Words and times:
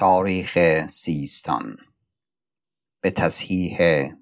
تاریخ 0.00 0.58
سیستان. 0.86 1.76
به 3.02 3.10
تصحیح 3.10 3.78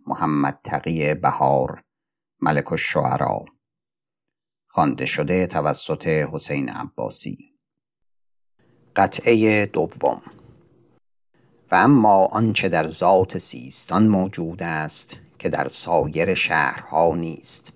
محمد 0.07 0.59
تقی 0.65 1.15
بهار 1.15 1.83
ملک 2.41 2.73
الشعرا. 2.73 3.45
خوانده 4.69 5.07
شده 5.07 5.47
توسط 5.47 6.07
حسین 6.07 6.69
عباسی. 6.69 7.55
قطعه 8.97 9.67
دوم. 9.67 10.23
و 11.71 11.75
اما 11.75 12.25
آنچه 12.25 12.69
در 12.69 12.87
ذات 12.87 13.39
سیستان 13.39 14.07
موجود 14.07 14.63
است 14.63 15.17
که 15.39 15.49
در 15.49 15.69
سایر 15.69 16.35
شهرها 16.35 17.15
نیست. 17.15 17.73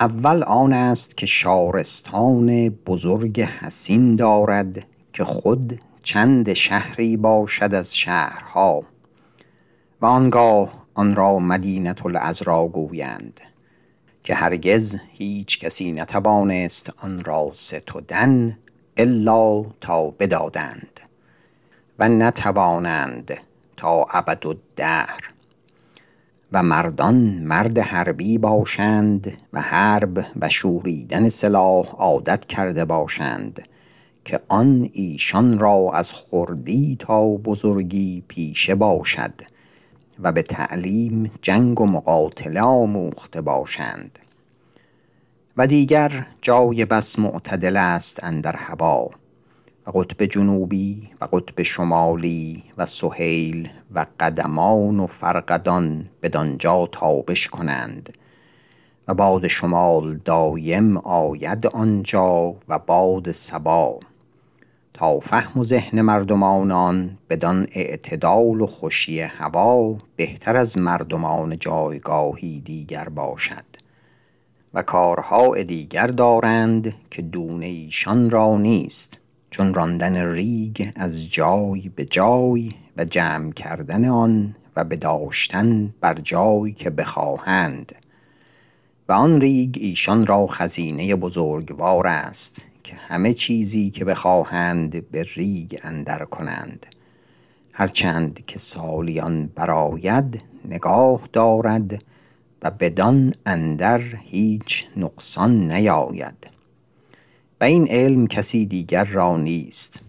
اول 0.00 0.42
آن 0.42 0.72
است 0.72 1.16
که 1.16 1.26
شارستان 1.26 2.68
بزرگ 2.68 3.40
حصین 3.40 4.14
دارد 4.14 4.88
که 5.12 5.24
خود 5.24 5.80
چند 6.06 6.52
شهری 6.52 7.16
باشد 7.16 7.74
از 7.74 7.96
شهرها 7.96 8.84
و 10.00 10.06
آنگاه 10.06 10.86
آن 10.94 11.14
را 11.14 11.38
مدینة 11.38 12.06
العذرا 12.06 12.66
گویند 12.66 13.40
که 14.22 14.34
هرگز 14.34 14.96
هیچ 15.12 15.58
کسی 15.58 15.92
نتوانست 15.92 16.92
آن 17.04 17.24
را 17.24 17.50
ستدن 17.52 18.58
الا 18.96 19.64
تا 19.80 20.10
بدادند 20.10 21.00
و 21.98 22.08
نتوانند 22.08 23.36
تا 23.76 24.06
ابدالدهر 24.10 25.30
و 26.52 26.62
مردان 26.62 27.16
مرد 27.42 27.78
حربی 27.78 28.38
باشند 28.38 29.38
و 29.52 29.60
حرب 29.60 30.26
و 30.40 30.48
شوریدن 30.48 31.28
سلاح 31.28 31.86
عادت 31.86 32.44
کرده 32.44 32.84
باشند 32.84 33.68
که 34.26 34.40
آن 34.48 34.90
ایشان 34.92 35.58
را 35.58 35.90
از 35.94 36.12
خردی 36.12 36.96
تا 36.98 37.26
بزرگی 37.26 38.24
پیشه 38.28 38.74
باشد 38.74 39.32
و 40.20 40.32
به 40.32 40.42
تعلیم 40.42 41.30
جنگ 41.42 41.80
و 41.80 41.86
مقاتله 41.86 42.60
آموخته 42.60 43.40
باشند. 43.40 44.18
و 45.56 45.66
دیگر 45.66 46.26
جای 46.42 46.84
بس 46.84 47.18
معتدل 47.18 47.76
است 47.76 48.24
اندر 48.24 48.56
هوا 48.56 49.10
و 49.86 49.90
قطب 49.90 50.24
جنوبی 50.24 51.08
و 51.20 51.24
قطب 51.24 51.62
شمالی 51.62 52.62
و 52.78 52.86
سهیل 52.86 53.68
و 53.94 54.06
قدمان 54.20 55.00
و 55.00 55.06
فرقدان 55.06 56.08
بدانجا 56.22 56.88
تابش 56.92 57.48
کنند 57.48 58.12
و 59.08 59.14
باد 59.14 59.48
شمال 59.48 60.16
دایم 60.24 60.96
آید 60.96 61.66
آنجا 61.66 62.54
و 62.68 62.78
باد 62.78 63.32
صبا. 63.32 64.00
تا 64.96 65.20
فهم 65.20 65.60
و 65.60 65.64
ذهن 65.64 66.00
مردمان 66.00 66.72
آن 66.72 67.18
بدان 67.30 67.66
اعتدال 67.72 68.60
و 68.60 68.66
خوشی 68.66 69.20
هوا 69.20 69.96
بهتر 70.16 70.56
از 70.56 70.78
مردمان 70.78 71.58
جایگاهی 71.58 72.60
دیگر 72.60 73.08
باشد. 73.08 73.64
و 74.74 74.82
کارها 74.82 75.62
دیگر 75.62 76.06
دارند 76.06 76.94
که 77.10 77.22
دون 77.22 77.62
ایشان 77.62 78.30
را 78.30 78.56
نیست 78.56 79.20
چون 79.50 79.74
راندن 79.74 80.32
ریگ 80.32 80.88
از 80.94 81.30
جای 81.30 81.88
به 81.96 82.04
جای 82.04 82.70
و 82.96 83.04
جمع 83.04 83.52
کردن 83.52 84.04
آن 84.04 84.54
و 84.76 84.84
بداشتن 84.84 85.94
بر 86.00 86.14
جای 86.14 86.72
که 86.72 86.90
بخواهند. 86.90 87.94
و 89.08 89.12
آن 89.12 89.40
ریگ 89.40 89.76
ایشان 89.80 90.26
را 90.26 90.46
خزینه 90.46 91.16
بزرگوار 91.16 92.06
است 92.06 92.64
که 92.86 92.96
همه 92.96 93.34
چیزی 93.34 93.90
که 93.90 94.04
بخواهند 94.04 95.10
به 95.10 95.26
ریگ 95.34 95.78
اندر 95.82 96.24
کنند. 96.24 96.86
هرچند 97.72 98.44
که 98.46 98.58
سالیان 98.58 99.50
برآید 99.54 100.42
نگاه 100.64 101.20
دارد 101.32 102.04
و 102.62 102.70
بدان 102.70 103.34
اندر 103.46 104.00
هیچ 104.24 104.86
نقصان 104.96 105.72
نیاید. 105.72 106.46
و 107.60 107.64
این 107.64 107.88
علم 107.88 108.26
کسی 108.26 108.66
دیگر 108.66 109.04
را 109.04 109.36
نیست. 109.36 110.00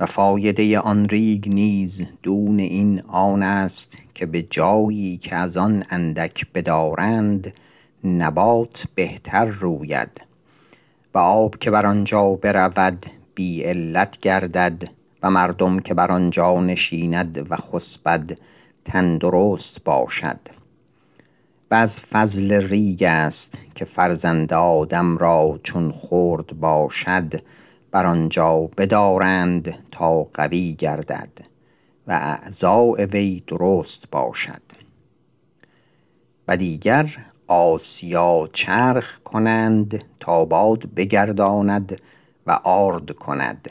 و 0.00 0.06
فایده 0.06 0.78
آن 0.78 1.08
ریگ 1.08 1.48
نیز 1.48 2.06
دون 2.22 2.58
این 2.58 3.00
آن 3.00 3.42
است 3.42 3.98
که 4.14 4.26
به 4.26 4.42
جایی 4.42 5.16
که 5.16 5.36
از 5.36 5.56
آن 5.56 5.84
اندک 5.90 6.46
بدارند 6.54 7.52
نبات 8.04 8.86
بهتر 8.94 9.44
روید. 9.44 10.33
و 11.14 11.18
آب 11.18 11.56
که 11.56 11.70
بر 11.70 11.86
آنجا 11.86 12.30
برود 12.30 13.06
بی 13.34 13.62
علت 13.62 14.20
گردد 14.20 14.88
و 15.22 15.30
مردم 15.30 15.78
که 15.78 15.94
بر 15.94 16.12
آنجا 16.12 16.60
نشیند 16.60 17.46
و 17.50 17.56
خسبد 17.56 18.38
تندرست 18.84 19.84
باشد. 19.84 20.40
و 21.70 21.74
از 21.74 22.00
فضل 22.00 22.52
ریگ 22.52 23.02
است 23.02 23.58
که 23.74 23.84
فرزند 23.84 24.52
آدم 24.52 25.16
را 25.16 25.60
چون 25.62 25.92
خرد 25.92 26.60
باشد 26.60 27.42
بر 27.90 28.06
آنجا 28.06 28.56
بدارند 28.76 29.74
تا 29.90 30.22
قوی 30.22 30.74
گردد 30.74 31.40
و 32.06 32.12
اعضاء 32.12 33.04
وی 33.12 33.42
درست 33.46 34.10
باشد. 34.10 34.62
و 36.48 36.56
دیگر 36.56 37.16
آسیا 37.46 38.48
چرخ 38.52 39.18
کنند 39.18 40.04
تا 40.20 40.44
باد 40.44 40.94
بگرداند 40.94 42.00
و 42.46 42.52
آرد 42.64 43.10
کند. 43.10 43.70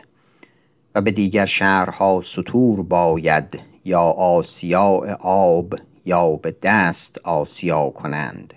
و 0.95 1.01
به 1.01 1.11
دیگر 1.11 1.45
شهرها 1.45 2.22
ستور 2.23 2.84
باید 2.84 3.61
یا 3.85 4.01
آسیاء 4.01 5.13
آب 5.19 5.75
یا 6.06 6.29
به 6.29 6.56
دست 6.61 7.17
آسیا 7.23 7.89
کنند. 7.89 8.53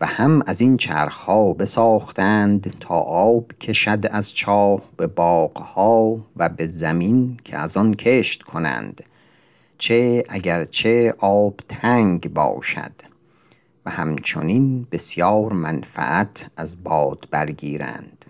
و 0.00 0.06
هم 0.06 0.42
از 0.46 0.60
این 0.60 0.76
چرخها 0.76 1.52
بساختند 1.52 2.74
تا 2.80 2.94
آب 3.00 3.52
کشد 3.52 4.06
از 4.10 4.34
چاه 4.34 4.80
به 4.96 5.06
باغها 5.06 6.18
و 6.36 6.48
به 6.48 6.66
زمین 6.66 7.36
که 7.44 7.58
از 7.58 7.76
آن 7.76 7.94
کشت 7.94 8.42
کنند. 8.42 9.04
چه 9.78 10.24
اگر 10.28 10.64
چه 10.64 11.14
آب 11.18 11.60
تنگ 11.68 12.32
باشد. 12.34 13.15
و 13.86 13.90
همچنین 13.90 14.86
بسیار 14.92 15.52
منفعت 15.52 16.50
از 16.56 16.84
باد 16.84 17.28
برگیرند. 17.30 18.26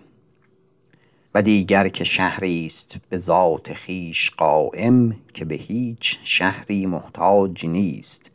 و 1.35 1.43
دیگر 1.43 1.89
که 1.89 2.05
شهری 2.05 2.67
است 2.67 2.97
به 3.09 3.17
ذات 3.17 3.73
خویش 3.73 4.31
قایم 4.31 5.21
که 5.35 5.45
به 5.45 5.55
هیچ 5.55 6.19
شهری 6.25 6.87
محتاج 6.87 7.67
نیست 7.67 8.31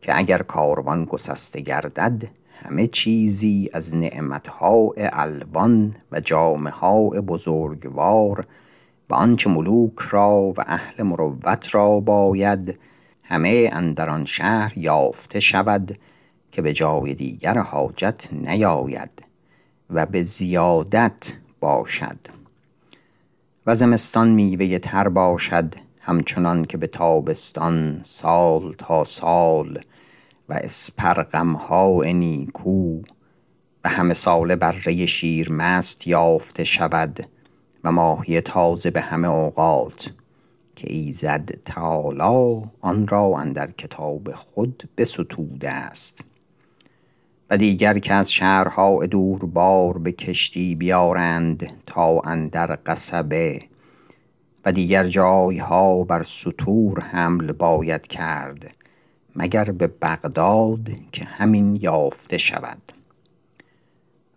که 0.00 0.18
اگر 0.18 0.38
کاروان 0.38 1.04
گسسته 1.04 1.60
گردد 1.60 2.28
همه 2.62 2.86
چیزی 2.86 3.70
از 3.72 3.94
نعمتها 3.94 4.90
الوان 4.96 5.94
و 6.12 6.20
جامه 6.20 6.70
ها 6.70 7.08
بزرگوار 7.08 8.46
و 9.10 9.14
آنچه 9.14 9.50
ملوک 9.50 9.98
را 10.10 10.40
و 10.40 10.54
اهل 10.66 11.02
مروت 11.02 11.74
را 11.74 12.00
باید 12.00 12.78
همه 13.24 13.70
اندر 13.72 14.10
آن 14.10 14.24
شهر 14.24 14.72
یافته 14.76 15.40
شود 15.40 15.98
که 16.52 16.62
به 16.62 16.72
جای 16.72 17.14
دیگر 17.14 17.58
حاجت 17.58 18.28
نیاید 18.32 19.22
و 19.90 20.06
به 20.06 20.22
زیادت 20.22 21.32
باشد. 21.60 22.18
و 23.66 23.74
زمستان 23.74 24.30
میوه 24.30 24.78
تر 24.78 25.08
باشد 25.08 25.74
همچنان 26.00 26.64
که 26.64 26.78
به 26.78 26.86
تابستان 26.86 28.00
سال 28.02 28.74
تا 28.78 29.04
سال 29.04 29.80
و 30.48 30.52
اسپرغمها 30.52 32.02
نیکو 32.04 33.02
و 33.84 33.88
همه 33.88 34.14
ساله 34.14 34.56
بره 34.56 35.06
شیرمست 35.06 36.06
یافته 36.06 36.64
شود 36.64 37.28
و 37.84 37.92
ماهی 37.92 38.40
تازه 38.40 38.90
به 38.90 39.00
همه 39.00 39.28
اوقات 39.28 40.12
که 40.76 40.92
ایزد 40.92 41.50
تعالی 41.64 42.62
آن 42.80 43.06
را 43.08 43.34
اندر 43.38 43.70
کتاب 43.70 44.34
خود 44.34 44.88
بستوده 44.96 45.70
است. 45.70 46.24
و 47.52 47.56
دیگر 47.56 47.98
که 47.98 48.14
از 48.14 48.32
شهرها 48.32 49.06
دور 49.06 49.44
بار 49.44 49.98
به 49.98 50.12
کشتی 50.12 50.74
بیارند 50.74 51.72
تا 51.86 52.20
اندر 52.20 52.78
قصبه 52.86 53.62
و 54.64 54.72
دیگر 54.72 55.04
جایها 55.04 56.04
بر 56.04 56.22
ستور 56.22 57.00
حمل 57.00 57.52
باید 57.52 58.06
کرد 58.06 58.76
مگر 59.36 59.64
به 59.64 59.86
بغداد 59.86 60.90
که 61.12 61.24
همین 61.24 61.78
یافته 61.80 62.38
شود. 62.38 62.82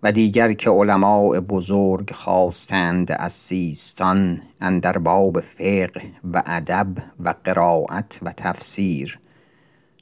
و 0.04 0.12
دیگر 0.12 0.54
که 0.54 0.70
علماء 0.70 1.40
بزرگ 1.40 2.12
خواستند 2.12 3.12
از 3.12 3.34
سیستان 3.34 4.42
اندر 4.62 4.98
باب 4.98 5.42
فقه 5.42 6.04
و 6.34 6.44
ادب 6.46 6.88
و 7.20 7.34
قرایت 7.44 8.20
و 8.22 8.32
تفسیر 8.32 9.20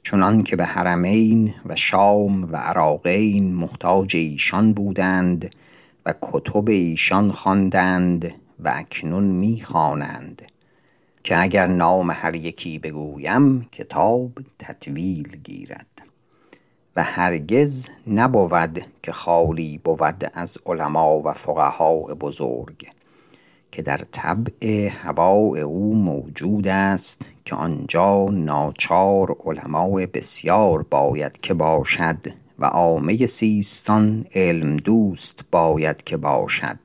چنان 0.04 0.42
که 0.42 0.56
به 0.56 0.64
حرمین 0.64 1.54
و 1.66 1.76
شام 1.76 2.52
و 2.52 2.56
عراقین 2.56 3.54
محتاج 3.54 4.16
ایشان 4.16 4.72
بودند 4.72 5.54
و 6.06 6.14
کتب 6.22 6.68
ایشان 6.68 7.32
خواندند 7.32 8.34
و 8.60 8.72
اکنون 8.74 9.24
می 9.24 9.60
خوانند 9.60 10.42
که 11.22 11.42
اگر 11.42 11.66
نام 11.66 12.10
هر 12.10 12.34
یکی 12.34 12.78
بگویم 12.78 13.68
کتاب 13.72 14.30
تطویل 14.58 15.36
گیرد. 15.44 16.02
و 16.96 17.02
هرگز 17.02 17.88
نبود 18.06 18.78
که 19.02 19.12
خالی 19.12 19.78
بود 19.84 20.30
از 20.34 20.58
علما 20.66 21.20
و 21.20 21.32
فقها 21.32 21.94
بزرگ. 21.96 22.93
که 23.74 23.82
در 23.82 24.00
طبع 24.12 24.88
هوا 24.88 25.32
او 25.32 25.96
موجود 25.96 26.68
است 26.68 27.30
که 27.44 27.56
آنجا 27.56 28.28
ناچار 28.30 29.36
علما 29.44 29.88
بسیار 29.88 30.82
باید 30.82 31.40
که 31.40 31.54
باشد 31.54 32.18
و 32.58 32.64
عامه 32.64 33.26
سیستان 33.26 34.26
علم 34.34 34.76
دوست 34.76 35.44
باید 35.50 36.04
که 36.04 36.16
باشد 36.16 36.78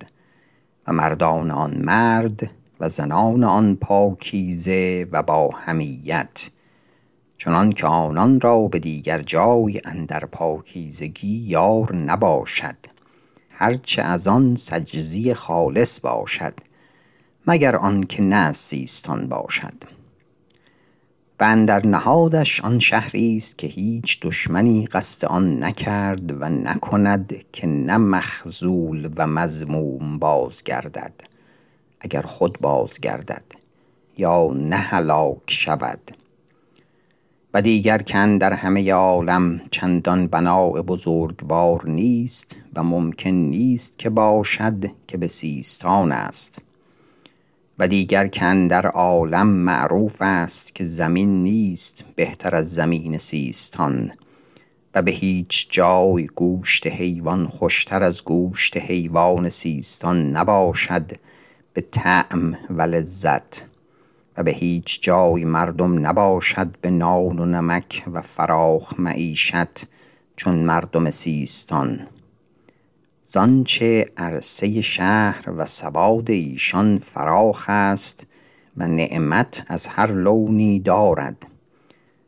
و 0.87 0.93
مردان 0.93 1.51
آن 1.51 1.77
مرد 1.77 2.51
و 2.79 2.89
زنان 2.89 3.43
آن 3.43 3.75
پاکیزه 3.75 5.07
و 5.11 5.23
با 5.23 5.49
حمیت 5.63 6.49
چنان 7.37 7.71
که 7.71 7.87
آنان 7.87 8.41
را 8.41 8.67
به 8.67 8.79
دیگر 8.79 9.21
جای 9.21 9.81
اندر 9.85 10.25
پاکیزگی 10.25 11.37
یار 11.37 11.95
نباشد 11.95 12.77
هرچه 13.49 14.01
از 14.01 14.27
آن 14.27 14.55
سجزی 14.55 15.33
خالص 15.33 15.99
باشد. 15.99 16.68
مگر 17.47 17.75
آنکه 17.75 18.23
نه 18.23 18.53
سیستان 18.53 19.27
باشد. 19.27 19.73
و 21.39 21.43
اندر 21.43 21.85
نهادش 21.85 22.61
آن 22.61 22.79
شهری 22.79 23.37
است 23.37 23.57
که 23.57 23.67
هیچ 23.67 24.19
دشمنی 24.21 24.85
قصد 24.85 25.25
آن 25.25 25.63
نکرد 25.63 26.41
و 26.41 26.49
نکند 26.49 27.35
که 27.51 27.67
نه 27.67 27.97
مخذول 27.97 29.09
و 29.15 29.27
مذموم 29.27 30.19
بازگردد 30.19 31.13
اگر 31.99 32.21
خود 32.21 32.59
بازگردد 32.59 33.43
یا 34.17 34.51
نه 34.53 34.75
هلاک 34.75 35.41
شود. 35.47 36.11
و 37.53 37.61
دیگر 37.61 37.97
که 37.97 38.17
اندر 38.17 38.53
همه 38.53 38.93
عالم 38.93 39.61
چندان 39.71 40.27
بناء 40.27 40.81
بزرگوار 40.81 41.89
نیست 41.89 42.57
و 42.75 42.83
ممکن 42.83 43.29
نیست 43.29 43.99
که 43.99 44.09
باشد 44.09 44.85
که 45.07 45.17
به 45.17 45.27
سیستان 45.27 46.11
است. 46.11 46.61
و 47.79 47.87
دیگر 47.87 48.27
که 48.27 48.45
اندر 48.45 48.87
عالم 48.87 49.47
معروف 49.47 50.17
است 50.21 50.75
که 50.75 50.85
زمین 50.85 51.43
نیست 51.43 52.05
بهتر 52.15 52.55
از 52.55 52.73
زمین 52.73 53.17
سیستان 53.17 54.11
و 54.95 55.01
به 55.01 55.11
هیچ 55.11 55.67
جای 55.69 56.27
گوشت 56.27 56.87
حیوان 56.87 57.47
خوشتر 57.47 58.03
از 58.03 58.23
گوشت 58.23 58.77
حیوان 58.77 59.49
سیستان 59.49 60.29
نباشد 60.29 61.11
به 61.73 61.81
طعم 61.81 62.57
و 62.69 62.81
لذت 62.81 63.65
و 64.37 64.43
به 64.43 64.51
هیچ 64.51 65.01
جای 65.01 65.45
مردم 65.45 66.07
نباشد 66.07 66.75
به 66.81 66.89
نان 66.89 67.39
و 67.39 67.45
نمک 67.45 68.03
و 68.13 68.21
فراخ 68.21 68.99
معیشت 68.99 69.87
چون 70.35 70.55
مردم 70.55 71.11
سیستان 71.11 71.99
زانچه 73.31 74.11
عرصه 74.17 74.81
شهر 74.81 75.53
و 75.57 75.65
سواد 75.65 76.29
ایشان 76.29 76.97
فراخ 76.97 77.65
است 77.67 78.27
و 78.77 78.87
نعمت 78.87 79.63
از 79.67 79.87
هر 79.87 80.11
لونی 80.11 80.79
دارد. 80.79 81.45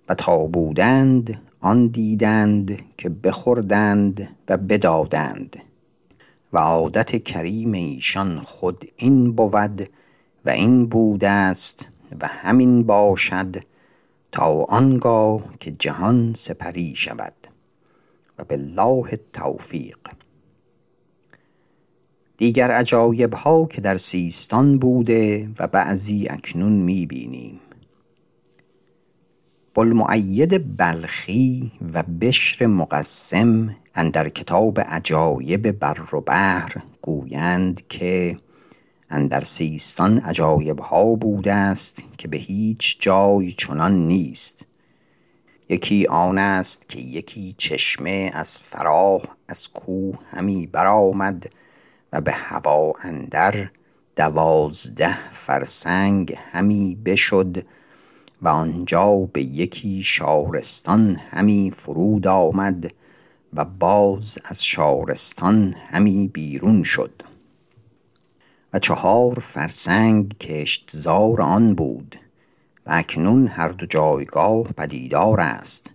و 0.09 0.15
تا 0.15 0.38
بودند 0.38 1.42
آن 1.59 1.88
دیدند 1.88 2.81
که 2.98 3.09
بخوردند 3.09 4.30
و 4.50 4.57
بدادند. 4.57 5.56
و 6.53 6.57
عادت 6.57 7.24
کریم 7.24 7.71
ایشان 7.71 8.39
خود 8.39 8.86
این 8.95 9.31
بود 9.31 9.89
و 10.45 10.50
این 10.50 10.86
بوده 10.86 11.30
است 11.30 11.88
و 12.21 12.27
همین 12.27 12.83
باشد 12.83 13.56
تا 14.31 14.63
آنگاه 14.63 15.42
که 15.59 15.71
جهان 15.71 16.33
سپری 16.33 16.95
شود. 16.95 17.33
و 18.39 18.44
بالله 18.44 19.07
التوفیق. 19.12 19.98
دیگر 22.41 22.71
عجایب 22.71 23.33
ها 23.33 23.65
که 23.65 23.81
در 23.81 23.97
سیستان 23.97 24.77
بوده 24.77 25.49
و 25.59 25.67
بعضی 25.67 26.27
اکنون 26.29 26.71
می 26.71 27.05
بینیم 27.05 27.59
بوالمؤید 29.73 30.77
بلخی 30.77 31.71
و 31.93 32.03
بشر 32.03 32.65
مقسم 32.65 33.75
اندر 33.95 34.29
کتاب 34.29 34.79
عجایب 34.79 35.71
بر 35.71 36.15
و 36.15 36.21
بحر 36.21 36.75
گویند 37.01 37.88
که 37.88 38.38
اندر 39.09 39.43
سیستان 39.43 40.17
عجایب 40.17 40.79
ها 40.79 41.15
بوده 41.15 41.53
است 41.53 42.03
که 42.17 42.27
به 42.27 42.38
هیچ 42.38 42.97
جای 42.99 43.51
چنان 43.51 44.07
نیست. 44.07 44.65
یکی 45.69 46.07
آن 46.07 46.38
است 46.38 46.89
که 46.89 46.99
یکی 46.99 47.55
چشمه 47.57 48.31
از 48.33 48.57
فراه 48.57 49.21
از 49.47 49.67
کوه 49.67 50.15
همی 50.31 50.67
برآمد 50.67 51.49
و 52.13 52.21
به 52.21 52.31
هوا 52.31 52.93
اندر 53.01 53.69
دوازده 54.15 55.29
فرسنگ 55.29 56.35
همی 56.51 56.97
بشد 57.05 57.65
و 58.41 58.47
آنجا 58.47 59.29
به 59.33 59.41
یکی 59.41 60.03
شارستان 60.03 61.15
همی 61.31 61.71
فرود 61.75 62.27
آمد 62.27 62.93
و 63.53 63.65
باز 63.65 64.39
از 64.45 64.65
شارستان 64.65 65.75
همی 65.87 66.27
بیرون 66.27 66.83
شد. 66.83 67.23
و 68.73 68.79
چهار 68.79 69.39
فرسنگ 69.39 70.37
کشتزار 70.37 71.41
آن 71.41 71.75
بود 71.75 72.15
و 72.85 72.89
اکنون 72.93 73.47
هر 73.47 73.67
دو 73.67 73.85
جایگاه 73.85 74.63
پدیدار 74.63 75.39
است. 75.39 75.91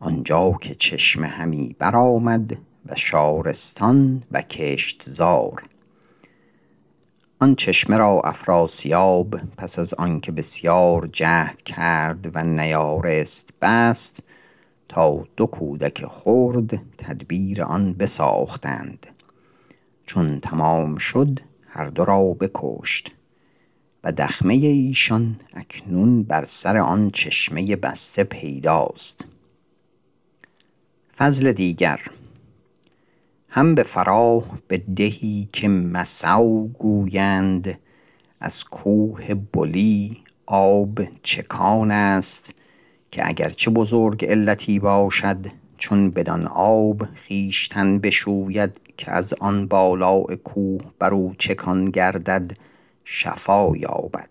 آنجا 0.00 0.52
که 0.60 0.74
چشمه 0.74 1.26
همی 1.26 1.76
برآمد 1.78 2.58
و 2.86 2.94
شارستان 2.94 4.22
و 4.32 4.42
کشتزار. 4.42 5.62
آن 7.40 7.54
چشمه 7.54 7.96
را 7.96 8.20
افراسیاب 8.24 9.36
پس 9.56 9.78
از 9.78 9.94
آنکه 9.94 10.32
بسیار 10.32 11.06
جهد 11.06 11.62
کرد 11.62 12.30
و 12.34 12.42
نیارست 12.42 13.54
بست 13.62 14.22
تا 14.88 15.26
دو 15.36 15.46
کودک 15.46 16.06
خرد 16.06 16.82
تدبیر 16.98 17.62
آن 17.62 17.92
بساختند. 17.92 19.06
چون 20.06 20.38
تمام 20.38 20.96
شد 20.96 21.40
هر 21.66 21.84
دو 21.84 22.04
را 22.04 22.22
بکشت 22.22 23.12
و 24.04 24.12
دخمه 24.12 24.54
ایشان 24.54 25.36
اکنون 25.54 26.22
بر 26.22 26.44
سر 26.44 26.76
آن 26.76 27.10
چشمه 27.10 27.76
بسته 27.76 28.24
پیداست. 28.24 29.28
فضل 31.16 31.52
دیگر 31.52 32.00
هم 33.54 33.74
به 33.74 33.82
فراه 33.82 34.44
به 34.68 34.78
دهی 34.96 35.48
که 35.52 35.68
مسو 35.68 36.68
گویند 36.78 37.78
از 38.40 38.64
کوه 38.64 39.34
بلی 39.34 40.18
آب 40.46 41.00
چکان 41.22 41.90
است 41.90 42.54
که 43.10 43.28
اگرچه 43.28 43.70
بزرگ 43.70 44.24
علتی 44.24 44.78
باشد 44.78 45.46
چون 45.78 46.10
بدان 46.10 46.46
آب 46.46 47.02
خویشتن 47.26 47.98
بشوید 47.98 48.80
که 48.96 49.10
از 49.10 49.34
آن 49.40 49.66
بالاء 49.66 50.36
کوه 50.44 50.80
بر 50.98 51.14
او 51.14 51.34
چکان 51.38 51.84
گردد 51.84 52.52
شفا 53.04 53.76
یابد. 53.76 54.30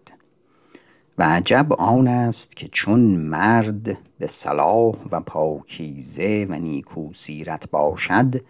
و 1.18 1.24
عجب 1.24 1.74
آن 1.74 2.08
است 2.08 2.56
که 2.56 2.68
چون 2.68 3.00
مرد 3.00 3.98
به 4.20 4.28
صلاح 4.28 4.96
و 5.12 5.20
پاکیزه 5.20 6.48
و 6.50 6.56
نیکو 6.56 7.13
سیرت 7.13 7.70
باشد 7.70 8.42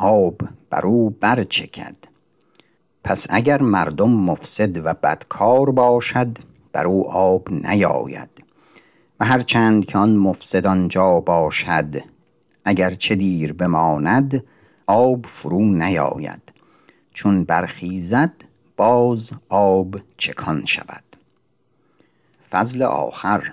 آب 0.00 0.40
بر 0.70 0.86
او 0.86 1.10
بر 1.10 1.42
چکد 1.42 1.96
پس 3.04 3.26
اگر 3.30 3.62
مردم 3.62 4.10
مفسد 4.10 4.86
و 4.86 4.94
بدکار 4.94 5.70
باشد 5.70 6.38
بر 6.72 6.86
او 6.86 7.10
آب 7.10 7.50
نیاید. 7.50 8.30
و 9.20 9.24
هرچند 9.24 9.84
که 9.84 9.98
آن 9.98 10.16
مفسد 10.16 10.66
آنجا 10.66 11.20
باشد 11.20 11.94
اگر 12.64 12.90
چه 12.90 13.14
دیر 13.14 13.52
بماند 13.52 14.44
آب 14.86 15.26
فرو 15.26 15.64
نیاید. 15.64 16.52
چون 17.14 17.44
برخیزد 17.44 18.32
باز 18.76 19.32
آب 19.48 19.96
چکان 20.16 20.66
شود. 20.66 21.04
فضل 22.50 22.82
آخر. 22.82 23.52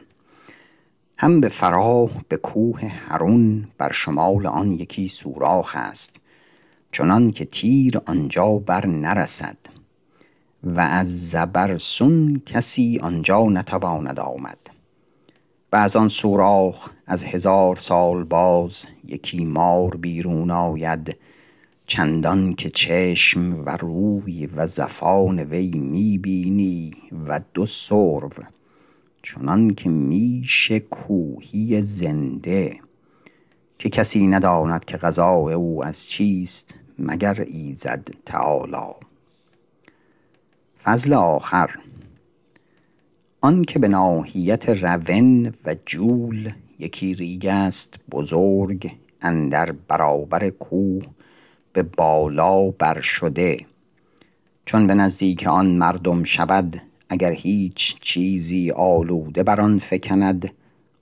هم 1.17 1.41
به 1.41 1.49
فراه 1.49 2.09
به 2.29 2.37
کوه 2.37 2.79
هرون 2.87 3.67
بر 3.77 3.91
شمال 3.91 4.47
آن 4.47 4.71
یکی 4.71 5.07
سوراخ 5.07 5.75
است. 5.75 6.21
چنان 6.95 7.31
که 7.31 7.45
تیر 7.45 8.01
آنجا 8.05 8.51
بر 8.51 8.85
نرسد 8.85 9.57
و 10.63 10.79
از 10.79 11.29
زبرسون 11.29 12.41
کسی 12.45 12.99
آنجا 13.03 13.45
نتواند 13.45 14.19
آمد. 14.19 14.57
و 15.73 15.75
از 15.75 15.95
آن 15.95 16.07
سوراخ 16.07 16.89
از 17.07 17.23
هزار 17.23 17.75
سال 17.75 18.23
باز 18.23 18.85
یکی 19.07 19.45
مار 19.45 19.97
بیرون 19.97 20.51
آید 20.51 21.17
چندان 21.87 22.53
که 22.53 22.69
چشم 22.69 23.63
و 23.65 23.69
روی 23.69 24.45
و 24.45 24.67
زفان 24.67 25.39
وی 25.39 25.71
می 25.71 26.17
بینی 26.17 26.93
و 27.27 27.41
دو 27.53 27.65
سرو 27.65 28.29
چنان 29.23 29.69
که 29.69 29.89
میش 29.89 30.71
کوهی 30.71 31.81
زنده 31.81 32.79
که 33.79 33.89
کسی 33.89 34.27
نداند 34.27 34.85
که 34.85 34.97
غذای 34.97 35.53
او 35.53 35.85
از 35.85 36.07
چیست. 36.07 36.84
مگر 36.99 37.41
ایزد 37.47 38.07
تعالی. 38.25 38.93
فضل 40.83 41.13
آخر. 41.13 41.75
آن 43.41 43.63
که 43.63 43.79
به 43.79 43.87
ناحیت 43.87 44.69
رون 44.69 45.53
و 45.65 45.75
جول 45.85 46.51
یکی 46.79 47.13
ریگ 47.13 47.45
است 47.45 47.99
بزرگ 48.11 48.91
اندر 49.21 49.71
برابر 49.71 50.49
کوه 50.49 51.03
به 51.73 51.83
بالا 51.83 52.71
بر 52.71 53.01
شده. 53.01 53.65
چون 54.65 54.87
به 54.87 54.93
نزدیک 54.93 55.47
آن 55.47 55.65
مردم 55.65 56.23
شود 56.23 56.81
اگر 57.09 57.31
هیچ 57.31 57.99
چیزی 57.99 58.71
آلوده 58.71 59.43
بر 59.43 59.61
آن 59.61 59.79
فکند 59.79 60.51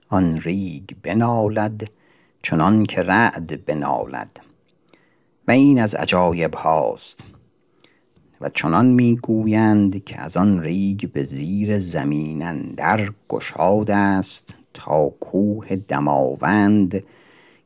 آن 0.09 0.41
ریگ 0.41 0.89
بنالد 1.03 1.89
چنان 2.41 2.83
که 2.83 3.01
رعد 3.01 3.65
بنالد. 3.65 4.52
و 5.47 5.51
این 5.51 5.79
از 5.79 5.95
عجایب 5.95 6.55
هاست. 6.55 7.25
و 8.41 8.49
چنان 8.49 8.85
می‌گویند 8.85 10.03
که 10.03 10.19
از 10.21 10.37
آن 10.37 10.61
ریگ 10.61 11.11
به 11.11 11.23
زیر 11.23 11.79
زمین 11.79 12.41
اندر 12.41 13.09
گشاد 13.29 13.91
است 13.91 14.57
تا 14.73 15.09
کوه 15.09 15.75
دماوند 15.75 17.03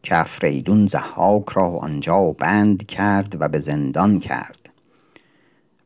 که 0.03 0.17
افریدون 0.17 0.85
ضحاک 0.85 1.49
را 1.49 1.77
آنجا 1.77 2.21
بند 2.31 2.85
کرد 2.85 3.41
و 3.41 3.47
به 3.47 3.59
زندان 3.59 4.19
کرد. 4.19 4.69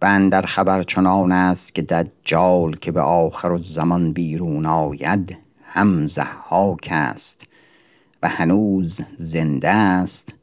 و 0.01 0.05
اندر 0.05 0.41
خبر 0.41 0.83
چنان 0.83 1.31
است 1.31 1.75
که 1.75 1.81
دجال 1.81 2.75
که 2.75 2.91
به 2.91 3.01
آخر 3.01 3.51
الزمان 3.51 4.13
بیرون 4.13 4.65
آید 4.65 5.37
هم 5.63 6.07
ضحاک 6.07 6.87
است 6.91 7.47
و 8.23 8.27
هنوز 8.27 9.01
زنده 9.17 9.69
است 9.69 10.35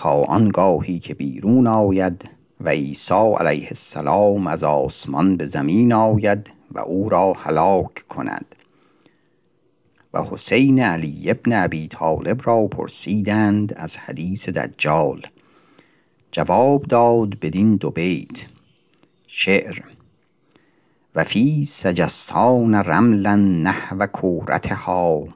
تا 0.00 0.22
آنگاهی 0.22 0.98
که 0.98 1.14
بیرون 1.14 1.66
آید 1.66 2.30
و 2.60 2.68
عیسی 2.68 3.34
علیه 3.38 3.66
السلام 3.66 4.46
از 4.46 4.64
آسمان 4.64 5.36
به 5.36 5.46
زمین 5.46 5.92
آید 5.92 6.50
و 6.72 6.78
او 6.78 7.08
را 7.08 7.32
هلاک 7.32 8.08
کند. 8.08 8.54
و 10.14 10.22
حسین 10.22 10.82
علی 10.82 11.30
ابن 11.30 11.64
ابی 11.64 11.88
طالب 11.88 12.40
را 12.44 12.66
پرسیدند 12.66 13.74
از 13.76 13.96
حدیث 13.96 14.48
دجال. 14.48 15.22
جواب 16.32 16.82
داد 16.82 17.40
بدین 17.40 17.76
دو 17.76 17.90
بیت. 17.90 18.46
شعر 19.26 19.78
و 21.14 21.24
فی 21.24 21.64
سجستان 21.64 22.74
رملا 22.74 23.36
نحو 23.36 24.06
کورتها 24.06 25.28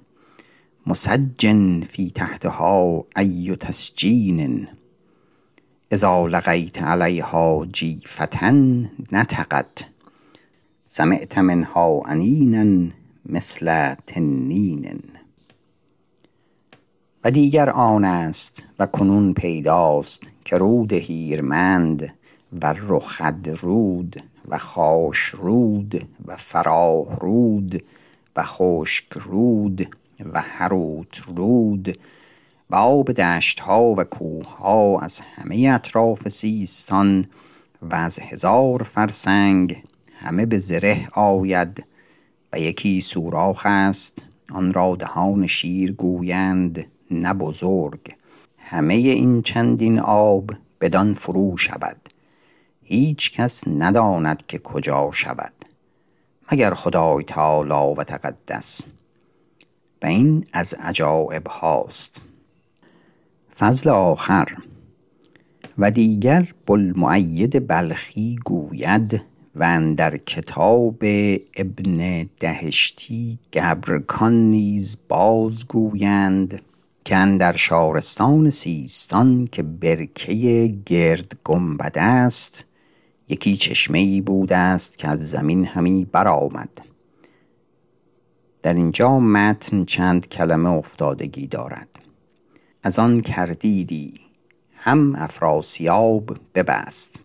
مسجن 0.87 1.81
فی 1.81 2.11
تحتها 2.11 3.05
ای 3.17 3.57
تسجین. 3.61 4.69
اذا 5.91 6.27
لقیت 6.27 6.83
علیها 6.83 7.67
جیفة 7.73 8.53
نطقت. 9.13 9.87
سمعت 10.89 11.39
منها 11.39 12.03
انینا 12.07 12.93
مثل 13.27 13.95
تنین. 13.95 15.01
و 17.25 17.31
دیگر 17.31 17.71
آن 17.71 18.05
است 18.05 18.65
و 18.79 18.87
کنون 18.87 19.35
پیداست 19.35 20.23
که 20.45 20.59
رود 20.59 20.93
هیرمند 20.93 22.15
و 22.63 22.75
رخد 22.79 23.49
رود 23.63 24.23
و 24.49 24.59
خاش 24.59 25.19
رود 25.19 26.09
و 26.27 26.37
فراه 26.37 27.19
رود 27.21 27.85
و 28.37 28.43
خشک 28.45 29.13
رود 29.13 29.89
و 30.33 30.41
هروت 30.41 31.23
رود 31.37 31.99
و 32.71 32.75
آب 32.75 33.13
دشت 33.13 33.61
ها 33.61 33.83
و 33.83 34.05
کوه 34.05 34.57
ها 34.57 34.99
از 34.99 35.21
همه 35.21 35.71
اطراف 35.75 36.29
سیستان 36.29 37.27
و 37.83 37.95
از 37.95 38.19
هزار 38.19 38.83
فرسنگ 38.83 39.83
همه 40.19 40.47
به 40.47 40.59
زره 40.59 41.09
آید 41.13 41.85
و 42.53 42.61
یکی 42.61 43.01
سوراخ 43.01 43.63
است 43.65 44.25
آن 44.51 44.73
را 44.73 44.97
دهان 44.97 45.47
شیر 45.47 45.93
گویند 45.93 46.87
نه 47.11 47.35
بزرگ. 47.35 48.15
همه 48.59 48.95
این 48.95 49.43
چندین 49.43 50.01
آب 50.01 50.51
بدان 50.81 51.15
فرو 51.15 51.57
شود. 51.57 51.97
هیچ 52.83 53.33
کس 53.33 53.69
نداند 53.69 54.47
که 54.47 54.59
کجا 54.59 55.11
شود. 55.13 55.53
مگر 56.53 56.75
خدای 56.75 57.25
تعالی 57.25 57.95
و 57.97 58.05
تقدس. 58.05 58.83
این 60.05 60.47
از 60.53 60.75
عجایب 60.75 61.47
هاست. 61.47 62.23
فضل 63.59 63.91
آخر. 63.91 64.49
و 65.79 65.91
دیگر 65.91 66.53
بلمعید 66.67 67.69
بلخی 67.69 68.37
گوید 68.45 69.25
و 69.57 69.95
در 69.97 70.17
کتاب 70.17 70.97
ابن 71.57 72.29
دهشتی 72.41 73.39
گبرکان 73.53 74.51
نیز 74.51 74.99
باز 75.09 75.69
گویند 75.69 76.61
که 77.05 77.37
در 77.41 77.57
شارستان 77.57 78.51
سیستان 78.51 79.45
که 79.53 79.63
برکه 79.63 80.75
گرد 80.87 81.33
گنبد 81.45 81.99
است 81.99 82.65
یکی 83.29 83.57
چشمه 83.57 83.99
ای 83.99 84.21
بوده 84.21 84.57
است 84.57 84.99
که 84.99 85.09
از 85.09 85.31
زمین 85.31 85.65
همی 85.65 86.05
برآمد. 86.13 86.94
در 88.65 88.75
اینجا 88.75 89.19
متن 89.19 89.85
چند 89.85 90.29
کلمه 90.29 90.71
افتادگی 90.71 91.47
دارد. 91.47 91.89
از 92.83 92.99
آن 92.99 93.21
کردیدی 93.21 94.15
هم 94.75 95.15
افراسیاب 95.15 96.37
ببست. 96.55 97.21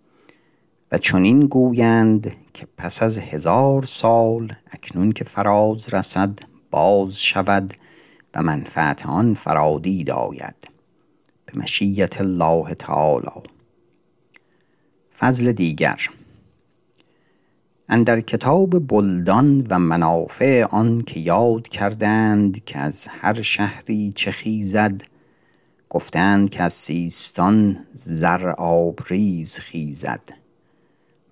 و 0.92 0.98
چنین 0.98 1.40
گویند 1.40 2.32
که 2.54 2.68
پس 2.78 3.04
از 3.04 3.18
هزار 3.18 3.86
سال 3.86 4.54
اکنون 4.72 5.12
که 5.12 5.24
فراز 5.24 5.94
رسد 5.94 6.40
باز 6.72 7.24
شود 7.24 7.74
و 8.34 8.44
منفعت 8.44 9.06
آن 9.06 9.34
فرادید 9.34 10.12
آید. 10.12 10.68
به 11.46 11.60
مشیت 11.60 12.22
الله 12.22 12.74
تعالی. 12.74 13.44
فضل 15.20 15.52
دیگر. 15.52 16.10
اندر 17.92 18.20
کتاب 18.20 18.88
بلدان 18.88 19.68
و 19.70 19.80
منافع 19.80 20.64
آن 20.64 21.02
که 21.02 21.20
یاد 21.20 21.68
کردند 21.68 22.64
که 22.64 22.80
از 22.80 23.08
هر 23.08 23.42
شهری 23.42 24.12
چه 24.16 24.32
خیزد 24.32 25.02
گفتند 25.90 26.50
که 26.50 26.64
از 26.64 26.74
سیستان 26.74 27.86
زر 27.94 28.48
آبریز 28.50 29.60
خیزد. 29.60 30.22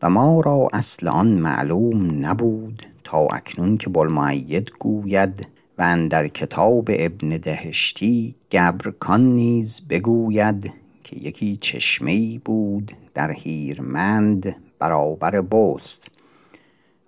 و 0.02 0.10
ما 0.10 0.42
را 0.42 0.70
اصل 0.74 1.08
آن 1.08 1.28
معلوم 1.28 2.26
نبود 2.26 2.86
تا 3.04 3.26
اکنون 3.26 3.78
که 3.78 3.90
بلمعید 3.90 4.72
گوید 4.80 5.48
و 5.78 5.82
اندر 5.82 6.28
کتاب 6.28 6.90
ابن 6.90 7.30
دهشتی 7.30 8.36
گبرکان 8.52 9.22
نیز 9.22 9.82
بگوید 9.90 10.74
که 11.04 11.16
یکی 11.16 11.56
چشمه 11.56 12.40
بود 12.40 12.92
در 13.14 13.32
هیرمند 13.32 14.56
برابر 14.80 15.42
بست. 15.42 16.17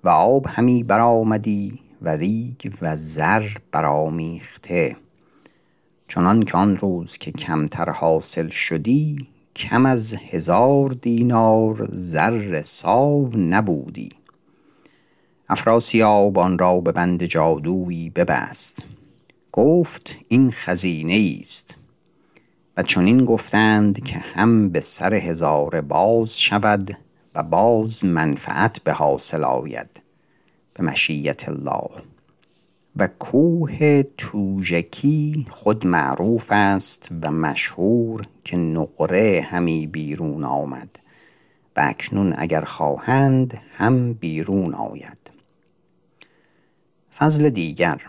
و 0.04 0.10
آب 0.10 0.46
همی 0.50 0.84
برآمدی 0.84 1.80
و 2.02 2.10
ریگ 2.10 2.74
و 2.82 2.98
زر 2.98 3.48
برآمیخته. 3.72 4.96
چنان 6.08 6.44
که 6.44 6.58
آن 6.58 6.78
روز 6.78 7.18
که 7.18 7.32
کمتر 7.32 7.90
حاصل 7.90 8.50
شدی 8.50 9.28
کم 9.56 9.86
از 9.86 10.16
هزار 10.30 10.90
دینار 10.90 11.90
زر 11.92 12.62
ساو 12.62 13.30
نبودی. 13.38 14.10
افراسیاب 15.50 16.40
آن 16.40 16.58
را 16.58 16.80
به 16.80 16.92
بند 16.92 17.24
جادویی 17.24 18.10
ببست. 18.10 18.86
گفت 19.52 20.18
این 20.28 20.52
خزینه 20.52 21.38
است. 21.40 21.78
و 22.78 22.84
چنین 22.84 23.26
گفتند 23.26 24.04
که 24.04 24.18
هم 24.18 24.70
به 24.70 24.80
سر 24.80 25.14
هزاره 25.14 25.82
باز 25.82 26.42
شود 26.42 26.98
باز 27.44 28.06
منفعت 28.06 28.84
به 28.84 28.94
حاصل 28.94 29.44
آید 29.44 30.02
به 30.74 30.84
مشیت 30.84 31.50
الله. 31.50 31.90
و 32.96 33.08
کوه 33.08 34.04
توژکی 34.04 35.48
خود 35.50 35.88
معروف 35.88 36.48
است 36.52 37.10
و 37.22 37.32
مشهور 37.32 38.28
که 38.44 38.58
نقره 38.58 39.48
همی 39.50 39.88
بیرون 39.88 40.44
آمد. 40.44 41.00
و 41.76 41.82
اکنون 41.84 42.34
اگر 42.38 42.62
خواهند 42.62 43.62
هم 43.74 44.14
بیرون 44.14 44.74
آید. 44.74 45.32
فضل 47.18 47.50
دیگر. 47.50 48.02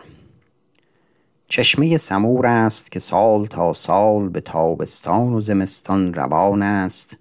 چشمه 1.49 1.97
سمور 1.97 2.47
است 2.47 2.93
که 2.93 2.99
سال 2.99 3.47
تا 3.47 3.73
سال 3.73 4.29
به 4.29 4.41
تابستان 4.41 5.33
و 5.33 5.41
زمستان 5.41 6.15
روان 6.15 6.63
است. 6.63 7.17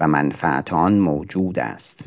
و 0.00 0.08
منفعت 0.08 0.72
آن 0.72 0.98
موجود 0.98 1.58
است. 1.58 2.04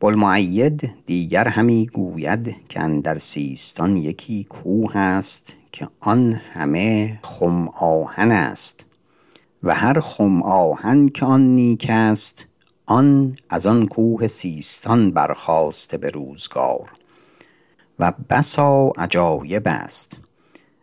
بلمعید 0.00 0.90
دیگر 1.06 1.48
همی 1.48 1.86
گوید 1.86 2.56
که 2.68 2.80
اندر 2.80 3.18
سیستان 3.18 3.96
یکی 3.96 4.44
کوه 4.44 4.96
است 4.96 5.54
که 5.72 5.88
آن 6.00 6.32
همه 6.32 7.18
خم 7.22 7.68
آهن 7.68 8.30
است 8.30 8.86
و 9.62 9.74
هر 9.74 10.00
خم 10.00 10.42
آهن 10.42 11.08
که 11.08 11.24
آن 11.24 11.54
نیک 11.54 11.86
است 11.88 12.46
آن 12.86 13.36
از 13.50 13.66
آن 13.66 13.86
کوه 13.86 14.26
سیستان 14.26 15.10
برخاسته 15.10 15.98
به 15.98 16.10
روزگار 16.10 16.92
و 17.98 18.12
بسا 18.30 18.88
عجایب 18.88 19.62
است. 19.66 20.18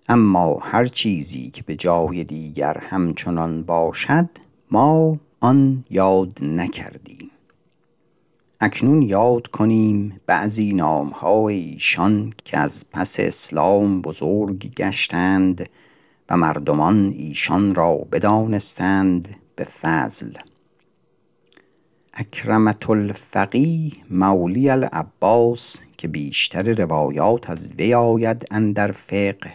اما 0.09 0.59
هر 0.61 0.85
چیزی 0.85 1.49
که 1.49 1.63
به 1.63 1.75
جای 1.75 2.23
دیگر 2.23 2.77
همچنان 2.77 3.63
باشد 3.63 4.29
ما 4.71 5.17
آن 5.41 5.85
یاد 5.89 6.39
نکردیم. 6.41 7.31
اکنون 8.61 9.01
یاد 9.01 9.47
کنیم 9.47 10.21
بعضی 10.25 10.73
نامهای 10.73 11.55
ایشان 11.55 12.29
که 12.45 12.57
از 12.57 12.85
پس 12.91 13.19
اسلام 13.19 14.01
بزرگ 14.01 14.73
گشتند 14.73 15.69
و 16.29 16.37
مردمان 16.37 17.13
ایشان 17.17 17.75
را 17.75 17.95
بدانستند 17.95 19.35
به 19.55 19.63
فضل. 19.63 20.31
اکرمة 22.13 22.89
الفقیه 22.89 23.91
مولی 24.09 24.69
العباس 24.69 25.79
که 25.97 26.07
بیشتر 26.07 26.73
روایات 26.73 27.49
از 27.49 27.69
وی 27.77 27.93
آید 27.93 28.45
اندر 28.51 28.91
فقه 28.91 29.53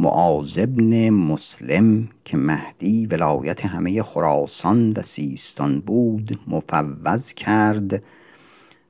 معاذ 0.00 0.58
بن 0.58 1.10
مسلم 1.10 2.08
که 2.24 2.36
مهدی 2.36 3.06
ولایت 3.06 3.66
همه 3.66 4.02
خراسان 4.02 4.92
و 4.92 5.02
سیستان 5.02 5.80
بود 5.80 6.40
مفوض 6.46 7.34
کرد. 7.34 8.02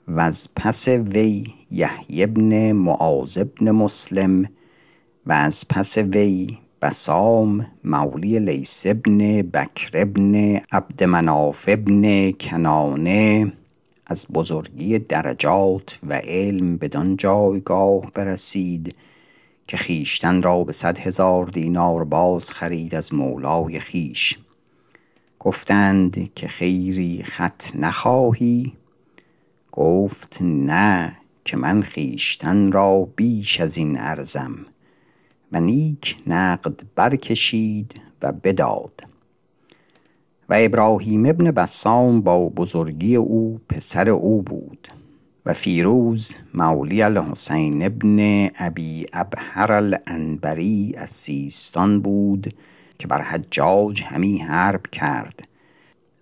و 0.08 0.20
از 0.20 0.48
پس 0.56 0.88
وی 0.88 1.44
یحیی 1.70 2.26
بن 2.26 2.72
معاذ 2.72 3.38
بن 3.38 3.70
مسلم 3.70 4.44
و 5.26 5.32
از 5.32 5.68
پس 5.68 5.98
وی 5.98 6.58
بسام 6.82 7.66
مولی 7.84 8.38
لیث 8.38 8.86
بن 8.86 9.42
بکر 9.42 10.04
بن 10.04 10.60
عبد 10.72 11.04
مناف 11.04 11.68
بن 11.68 12.30
کنانه 12.30 13.52
از 14.06 14.26
بزرگی 14.34 14.98
درجات 14.98 15.98
و 16.08 16.14
علم 16.14 16.76
بدان 16.76 17.16
جایگاه 17.16 18.10
برسید 18.14 18.94
که 19.68 19.76
خیشتن 19.76 20.42
را 20.42 20.64
به 20.64 20.72
صد 20.72 20.98
هزار 20.98 21.46
دینار 21.46 22.04
باز 22.04 22.52
خرید 22.52 22.94
از 22.94 23.14
مولای 23.14 23.80
خیش 23.80 24.38
گفتند 25.38 26.34
که 26.34 26.48
خیری 26.48 27.22
خط 27.22 27.76
نخواهی؟ 27.76 28.72
گفت 29.72 30.38
نه 30.42 31.16
که 31.44 31.56
من 31.56 31.82
خیشتن 31.82 32.72
را 32.72 33.08
بیش 33.16 33.60
از 33.60 33.76
این 33.76 33.98
ارزم 33.98 34.66
و 35.52 35.60
نیک 35.60 36.16
نقد 36.26 36.80
برکشید 36.94 38.00
و 38.22 38.32
بداد. 38.32 39.02
و 40.48 40.56
ابراهیم 40.58 41.26
ابن 41.26 41.50
بسام 41.50 42.20
با 42.20 42.48
بزرگی 42.48 43.16
او 43.16 43.60
پسر 43.68 44.08
او 44.08 44.42
بود. 44.42 44.88
و 45.48 45.52
فیروز 45.52 46.34
مولی 46.54 47.02
الحسین 47.02 47.84
ابن 47.84 48.48
ابی 48.58 49.06
ابهر 49.12 49.72
الانبری 49.72 50.94
از 50.96 51.10
سیستان 51.10 52.00
بود 52.00 52.54
که 52.98 53.08
بر 53.08 53.22
حجاج 53.22 54.02
همی 54.02 54.38
حرب 54.38 54.86
کرد 54.86 55.48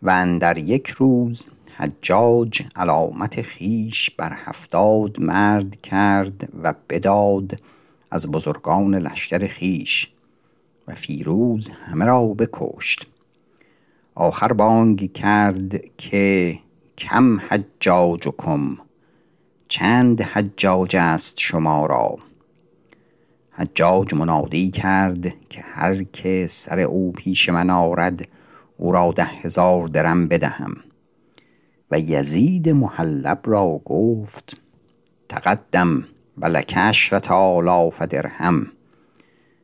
و 0.03 0.11
اندر 0.11 0.59
یک 0.59 0.89
روز 0.89 1.49
حجاج 1.77 2.63
علامت 2.77 3.43
خیش 3.43 4.11
بر 4.11 4.33
هفتاد 4.45 5.21
مرد 5.21 5.81
کرد 5.81 6.49
و 6.63 6.75
بداد 6.91 7.61
از 8.11 8.31
بزرگان 8.31 8.95
لشکر 8.95 9.47
خیش 9.47 10.09
و 10.89 10.95
فیروز 10.95 11.71
همه 11.71 12.05
را 12.05 12.27
بکشت. 12.27 13.07
آخر 14.15 14.53
بانگ 14.53 15.13
کرد 15.13 15.97
که 15.97 16.59
کم 16.99 17.41
حجاجکم 17.41 18.77
چند 19.79 20.21
حجاج 20.21 20.97
است 20.97 21.41
شما 21.41 21.87
را؟ 21.87 22.19
حجاج 23.51 24.15
منادی 24.15 24.71
کرد 24.71 25.49
که 25.49 25.61
هر 25.63 26.03
که 26.03 26.47
سر 26.51 26.81
او 26.81 27.13
پیش 27.13 27.49
من 27.49 27.71
آرد 27.71 28.29
او 28.77 28.93
را 28.93 29.13
ده 29.17 29.25
هزار 29.25 29.89
درم 29.89 30.29
بدهم. 30.29 30.77
و 31.91 31.99
یزید 31.99 32.69
محلب 32.69 33.41
را 33.45 33.81
گفت 33.85 34.61
تقدم 35.29 36.05
و 36.39 36.47
لک 36.47 36.79
آلاف 37.31 38.03
درهم. 38.03 38.67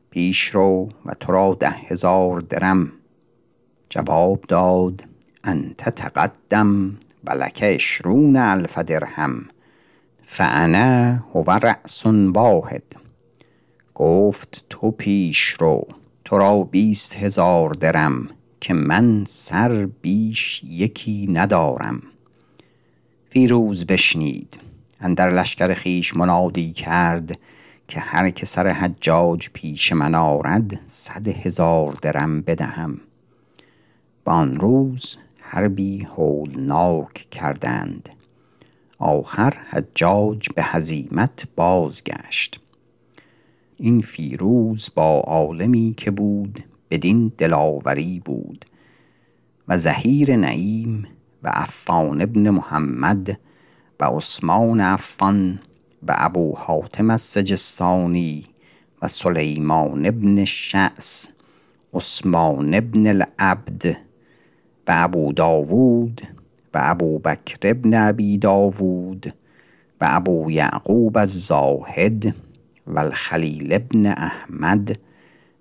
پیش 0.09 0.45
رو 0.45 0.89
و 1.05 1.13
تو 1.13 1.31
را 1.31 1.57
ده 1.59 1.69
هزار 1.69 2.39
درم. 2.39 2.91
جواب 3.89 4.41
داد 4.47 5.03
انت 5.43 5.89
تقدم 5.89 6.97
و 7.23 7.31
لک 7.31 7.63
عشرون 7.63 8.35
الف 8.35 8.77
درهم. 8.77 9.45
فانا 10.25 11.15
هو 11.15 11.51
رأس 11.51 12.05
واحد. 12.05 12.83
گفت 13.95 14.65
تو 14.69 14.91
پیش 14.91 15.47
رو 15.59 15.87
تو 16.25 16.37
را 16.37 16.63
بیست 16.63 17.15
هزار 17.15 17.69
درم 17.69 18.29
که 18.61 18.73
من 18.73 19.23
سر 19.27 19.89
بیش 20.01 20.61
یکی 20.63 21.27
ندارم. 21.31 22.01
فیروز 23.29 23.85
بشنید. 23.85 24.59
اندر 24.99 25.29
لشکر 25.29 25.73
خویش 25.73 26.15
منادی 26.15 26.71
کرد 26.71 27.39
که 27.87 27.99
هر 27.99 28.29
که 28.29 28.45
سر 28.45 28.67
حجاج 28.67 29.49
پیش 29.53 29.93
من 29.93 30.15
آرد 30.15 30.79
صد 30.87 31.27
هزار 31.27 31.97
درم 32.01 32.41
بدهم. 32.41 33.01
و 34.25 34.29
آن 34.29 34.55
روز 34.55 35.17
حربی 35.39 36.03
هولناک 36.03 37.13
کردند. 37.31 38.09
آخر 38.99 39.53
حجاج 39.69 40.49
به 40.55 40.63
هزیمت 40.63 41.47
بازگشت. 41.55 42.59
این 43.77 44.01
فیروز 44.01 44.89
با 44.95 45.19
عالمی 45.19 45.93
که 45.97 46.11
بود 46.11 46.63
بدین 46.91 47.31
دلاوری 47.37 48.21
بود 48.25 48.65
و 49.67 49.77
زهیر 49.77 50.35
نعیم 50.35 51.07
و 51.43 51.49
عفان 51.53 52.21
ابن 52.21 52.49
محمد 52.49 53.39
و 53.99 54.05
عثمان 54.05 54.81
عفان 54.81 55.59
و 56.07 56.15
ابو 56.17 56.55
حاتم 56.57 57.09
السجستانی 57.09 58.45
و 59.01 59.07
سلیمان 59.07 60.05
ابن 60.05 60.45
شعث 60.45 61.27
عثمان 61.93 62.73
ابن 62.73 63.07
العبد 63.07 63.85
و 64.87 64.93
ابو 64.95 65.33
داود 65.33 66.21
و 66.73 66.79
ابو 66.81 67.19
بکر 67.19 67.57
ابن 67.63 67.93
ابی 67.93 68.37
داود 68.37 69.33
و 70.01 70.07
ابو 70.09 70.51
یعقوب 70.51 71.17
الزاهد 71.17 72.35
و 72.87 72.99
الخلیل 72.99 73.73
ابن 73.73 74.05
احمد 74.05 74.99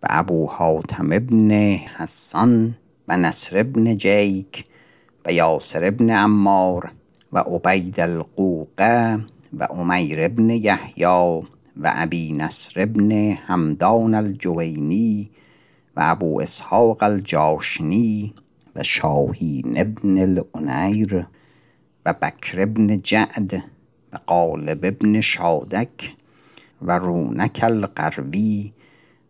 و 0.03 0.07
ابو 0.11 0.46
حاتم 0.46 1.12
ابن 1.12 1.51
حسان 1.96 2.75
و 3.09 3.16
نصر 3.16 3.59
ابن 3.59 3.96
جیک 3.96 4.64
و 5.27 5.33
یاسر 5.33 5.85
ابن 5.85 6.11
عمار 6.11 6.92
و 7.33 7.38
عبید 7.38 8.01
القوقه 8.01 9.18
و 9.59 9.64
عمیر 9.64 10.25
ابن 10.25 10.51
یحیی 10.51 11.42
و 11.77 11.92
ابی 11.94 12.33
نصر 12.33 12.83
ابن 12.83 13.12
همدان 13.46 14.14
الجوینی 14.14 15.31
و 15.96 16.01
ابو 16.05 16.40
اسحاق 16.40 17.03
الجاشنی 17.03 18.35
و 18.76 18.82
شاهین 18.82 19.80
ابن 19.80 20.18
العنیر 20.18 21.26
و 22.06 22.12
بکر 22.12 22.62
ابن 22.62 22.96
جعد 22.96 23.54
و 24.12 24.16
قالب 24.26 24.85
ابن 24.85 25.20
شادک 25.20 26.16
و 26.82 26.98
رونک 26.98 27.61
القروی 27.62 28.72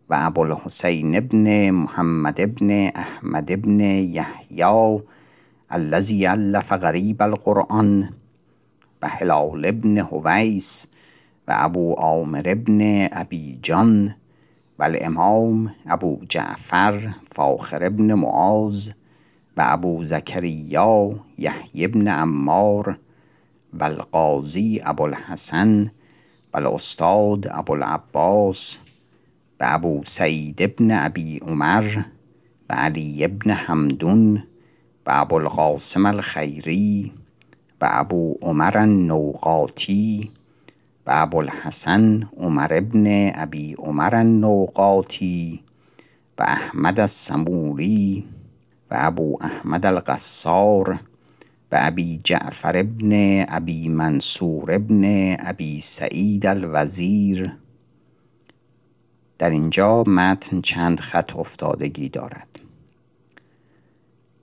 و 0.09 0.15
ابوالحسین 0.19 1.15
ابن 1.15 1.69
محمد 1.71 2.41
ابن 2.41 2.89
احمد 2.95 3.51
ابن 3.51 3.79
یحیی 3.79 4.99
الذی 5.71 6.25
الف 6.25 6.71
غریب 6.73 7.21
القرآن 7.21 8.09
و 9.01 9.07
هلال 9.07 9.65
ابن 9.65 9.97
هویس 9.97 10.87
و 11.47 11.53
ابو 11.55 11.93
عامر 11.93 12.43
ابن 12.45 13.07
ابی 13.11 13.59
جان 13.61 14.15
و 14.79 14.83
الامام 14.83 15.75
ابو 15.85 16.21
جعفر 16.29 17.13
فاخر 17.35 17.85
ابن 17.85 18.13
معاذ 18.13 18.89
و 19.57 19.63
ابو 19.65 20.03
زکریا 20.03 21.11
یحیی 21.37 21.85
ابن 21.85 22.07
عمار 22.07 22.99
و 23.73 23.83
القاضی 23.83 24.81
ابوالحسن 24.83 25.91
و 26.53 26.57
الاستاد 26.57 27.47
ابوالعباس 27.51 28.77
و 28.77 28.93
و 29.63 29.65
ابو 29.69 30.01
سعید 30.05 30.61
ابن 30.61 30.91
ابی 30.91 31.37
عمر 31.37 32.03
و 32.69 32.73
علی 32.73 33.25
ابن 33.25 33.51
حمدون 33.51 34.43
و 35.05 35.11
ابوالقاسم 35.13 36.05
الخیری 36.05 37.11
و 37.81 37.87
ابو 37.91 38.37
عمر 38.41 38.77
النوقاتی 38.77 40.31
و 41.07 41.11
ابوالحسن 41.13 42.29
عمر 42.37 42.73
ابن 42.73 43.31
ابی 43.35 43.73
عمر 43.73 44.15
النوقاتی 44.15 45.63
و 46.39 46.43
احمد 46.43 46.99
السموری 46.99 48.25
و 48.93 48.95
ابو 48.99 49.37
احمد 49.41 49.85
القصار 49.85 50.99
و 51.71 51.77
ابی 51.79 52.21
جعفر 52.23 52.77
ابن 52.77 53.45
ابی 53.47 53.89
منصور 53.89 54.71
ابن 54.71 55.35
ابی 55.39 55.81
سعید 55.81 56.45
الوزیر. 56.45 57.53
در 59.37 59.49
اینجا 59.49 60.03
متن 60.03 60.61
چند 60.61 60.99
خط 60.99 61.35
افتادگی 61.35 62.09
دارد. 62.09 62.47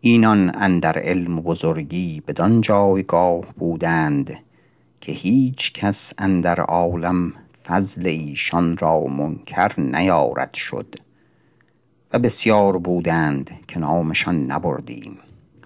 اینان 0.00 0.52
اندر 0.54 0.98
علم 0.98 1.36
بزرگی 1.36 2.22
بدان 2.26 2.60
جایگاه 2.60 3.44
بودند 3.58 4.36
که 5.00 5.12
هیچ 5.12 5.72
کس 5.72 6.12
اندر 6.18 6.60
عالم 6.60 7.32
فضل 7.64 8.06
ایشان 8.06 8.76
را 8.76 9.00
منکر 9.04 9.80
نیارد 9.80 10.54
شد. 10.54 10.94
و 12.12 12.18
بسیار 12.18 12.78
بودند 12.78 13.50
که 13.68 13.78
نامشان 13.78 14.46
نبردیم 14.46 15.18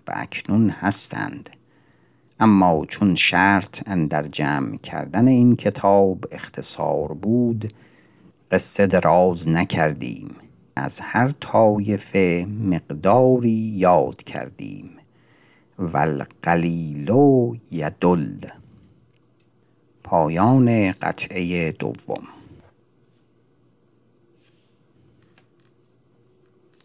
و 0.08 0.12
اکنون 0.14 0.70
هستند. 0.70 1.50
اما 2.40 2.84
چون 2.88 3.14
شرط 3.14 3.88
اندر 3.88 4.22
جمع 4.22 4.76
کردن 4.76 5.28
این 5.28 5.56
کتاب 5.56 6.24
اختصار 6.32 7.12
بود 7.12 7.72
قصه 8.50 8.86
دراز 8.86 9.48
نکردیم. 9.48 10.36
از 10.76 11.00
هر 11.00 11.32
طایفه 11.40 12.46
مقداری 12.70 13.72
یاد 13.76 14.22
کردیم. 14.22 14.90
والقلیل 15.78 17.10
یدل. 17.72 18.36
پایان 20.04 20.92
قطعه 20.92 21.72
دوم. 21.72 22.22